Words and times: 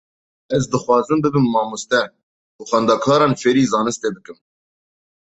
Ez 0.57 0.63
dixwazim 0.73 1.19
bibim 1.23 1.45
mamoste 1.55 2.01
û 2.59 2.61
xwendekaran 2.69 3.33
fêrî 3.41 3.63
zanistê 3.73 4.09
bikim. 4.15 4.37